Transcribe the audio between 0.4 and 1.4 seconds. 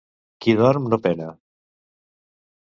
Qui dorm no pena.